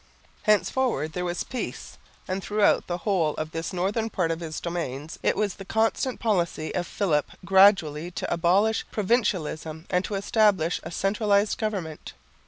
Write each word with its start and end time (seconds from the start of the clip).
Henceforward 0.45 1.13
there 1.13 1.23
was 1.23 1.43
peace; 1.43 1.99
and 2.27 2.41
throughout 2.43 2.87
the 2.87 2.97
whole 3.05 3.35
of 3.35 3.51
this 3.51 3.71
northern 3.71 4.09
part 4.09 4.31
of 4.31 4.39
his 4.39 4.59
domains 4.59 5.19
it 5.21 5.35
was 5.35 5.53
the 5.53 5.63
constant 5.63 6.19
policy 6.19 6.73
of 6.73 6.87
Philip 6.87 7.29
gradually 7.45 8.09
to 8.09 8.33
abolish 8.33 8.83
provincialism 8.89 9.85
and 9.91 10.03
to 10.05 10.15
establish 10.15 10.79
a 10.81 10.89
centralised 10.89 11.59
government. 11.59 12.13